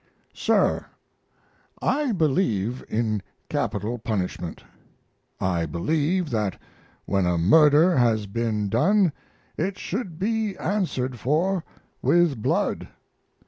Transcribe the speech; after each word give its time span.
SIR, 0.33 0.87
I 1.79 2.11
believe 2.11 2.83
in 2.89 3.21
capital 3.49 3.99
punishment. 3.99 4.63
I 5.39 5.67
believe 5.67 6.31
that 6.31 6.59
when 7.05 7.27
a 7.27 7.37
murder 7.37 7.95
has 7.97 8.25
been 8.25 8.67
done 8.67 9.13
it 9.59 9.77
should 9.77 10.17
be 10.17 10.57
answered 10.57 11.19
for 11.19 11.63
with 12.01 12.41
blood. 12.41 12.87